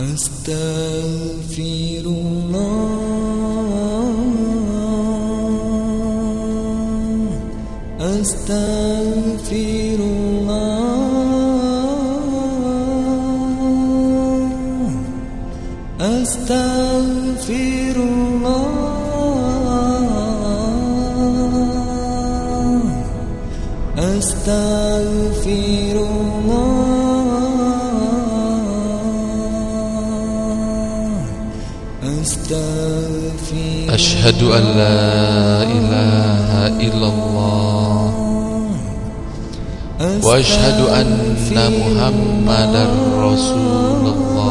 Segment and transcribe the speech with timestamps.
[0.00, 1.64] أستغفر
[2.06, 3.00] الله.
[8.00, 10.80] أستغفر الله.
[16.00, 18.80] أستغفر الله.
[23.98, 26.09] أستغفر الله
[33.90, 35.02] أشهد أن لا
[35.62, 36.50] إله
[36.86, 38.10] إلا الله
[40.24, 41.08] وأشهد أن
[41.80, 42.84] محمدا
[43.18, 44.50] رسول الله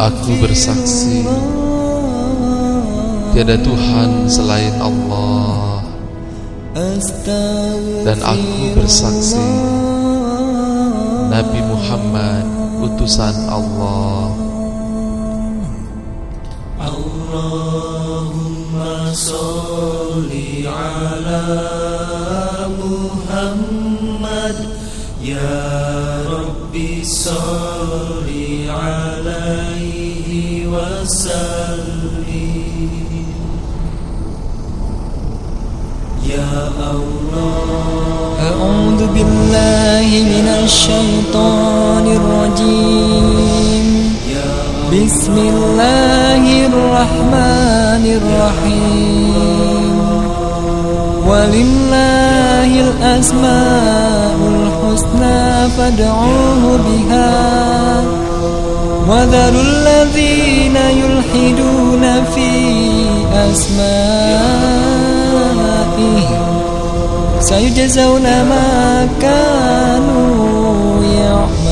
[0.00, 1.20] Aku bersaksi
[3.36, 5.84] Tiada Tuhan selain Allah
[8.00, 9.44] Dan aku bersaksi
[11.28, 14.32] Nabi Muhammad utusan Allah
[17.60, 21.44] Allahumma salli ala
[22.80, 24.56] Muhammad
[25.20, 25.60] Ya
[26.24, 32.48] Rabbi salli alaihi wa sallim
[36.24, 36.48] Ya
[36.80, 37.60] Allah
[38.40, 41.99] أعوذ بالله من الشيطان
[45.10, 49.94] بسم الله الرحمن الرحيم.
[51.26, 55.42] ولله الأسماء الحسنى
[55.76, 57.32] فادعوه بها.
[59.08, 62.50] وذروا الذين يلحدون في
[63.34, 63.90] أسمائه.
[67.40, 71.69] سيجزون ما كانوا يعملون.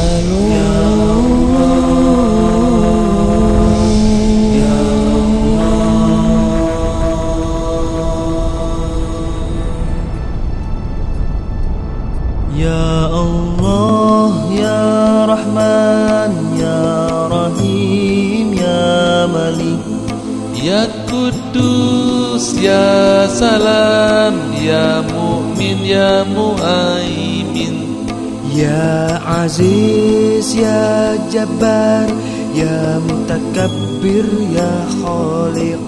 [20.53, 28.05] Ya Kudus Ya Salam Ya Mu'min Ya Mu'aimin
[28.53, 32.11] Ya Aziz Ya jabar,
[32.53, 35.81] Ya Mutakabbir Ya Khaliq.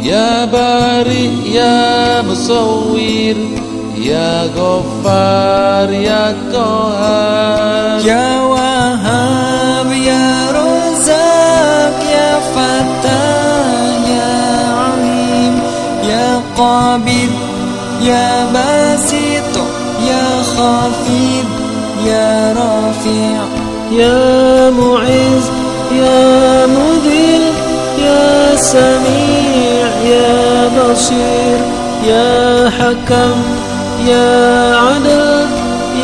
[0.00, 3.36] Ya Bari Ya musawir,
[3.98, 9.65] Ya Ghaffar Ya Qahar Ya Wahab
[16.56, 17.32] قابض
[18.02, 19.54] يا باسط
[20.08, 21.48] يا خافض
[22.06, 23.44] يا رافع.
[23.92, 25.44] يا معز
[25.92, 27.42] يا مذل
[28.02, 31.58] يا سميع يا بصير.
[32.06, 33.36] يا حكم
[34.06, 35.46] يا عدل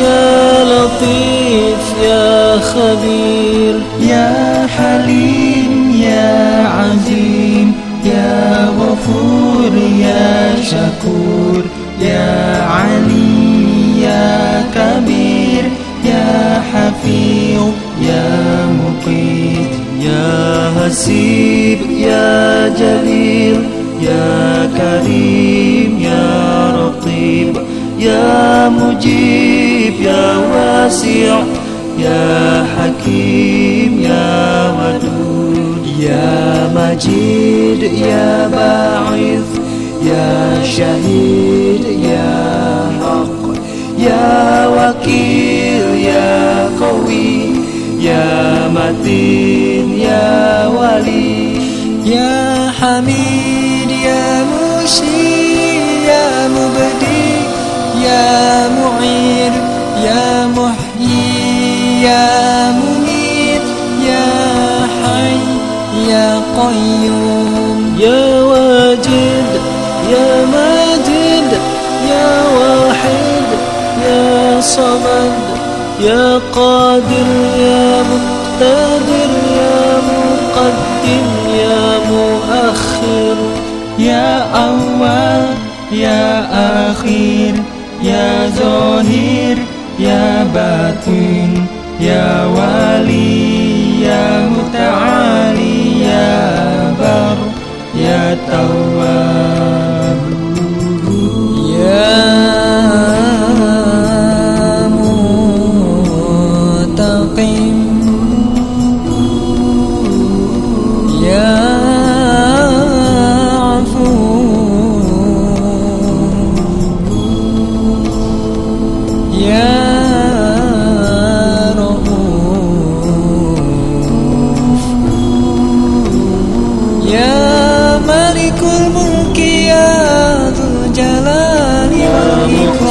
[0.01, 3.75] يا لطيف يا خبير.
[4.01, 7.73] يا حليم يا عظيم
[8.05, 9.42] يا غفور.
[10.22, 11.62] يا شكور
[12.00, 15.64] يا علي يا كبير
[16.04, 17.72] يا حفيظ
[18.02, 23.60] يا مقيت يا حسيب يا جليل
[24.02, 27.56] يا كريم يا رقيب
[28.00, 31.38] يا مجيب يا واسع
[31.98, 38.71] يا حكيم يا ودود يا مجيد يا باعث
[40.63, 42.31] syahid ya
[43.03, 43.35] haq
[43.99, 44.23] ya
[44.71, 46.31] wakil ya
[46.79, 47.51] qawi
[47.99, 48.23] ya
[48.71, 51.59] matin ya wali
[52.07, 52.31] ya
[52.79, 57.23] hamid ya musyi ya mubdi
[57.99, 58.23] ya
[58.71, 59.53] mu'ir
[59.99, 60.23] ya
[60.55, 61.27] muhyi
[62.07, 62.23] ya
[62.79, 63.63] mumit
[64.03, 64.25] ya
[65.03, 65.43] hayy
[66.07, 67.79] ya qayyum.
[67.95, 68.19] Ya
[74.72, 75.32] يا صمد
[76.00, 77.28] يا قادر
[77.58, 83.36] يا مقتدر يا مقدم يا مؤخر
[83.98, 85.44] يا أول
[85.92, 86.46] يا
[86.90, 87.54] أخير
[88.02, 89.56] يا ظاهر
[89.98, 91.66] يا باطن
[92.00, 97.38] يا ولي يا متعالي يا بر
[98.00, 98.91] يا تواب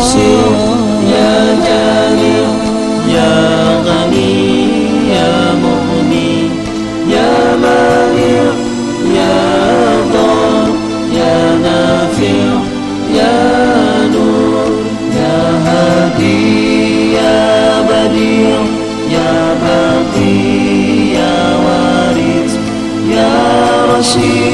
[0.03, 1.31] Siya
[1.63, 2.37] jadi,
[3.07, 3.33] ya
[3.87, 4.35] kami,
[5.15, 5.31] ya
[5.63, 6.51] mumi,
[7.07, 7.31] ya
[7.63, 8.51] mania,
[9.15, 9.37] ya
[10.11, 10.75] tom,
[11.15, 12.55] ya nafio,
[13.15, 13.37] ya
[14.11, 14.27] nu,
[15.15, 15.37] ya
[15.71, 16.43] hadi,
[17.15, 17.35] ya
[17.87, 18.61] badio,
[19.07, 19.31] ya
[19.63, 20.43] badi,
[21.15, 21.33] ya
[21.63, 22.51] warit,
[23.07, 23.31] ya
[24.15, 24.52] you.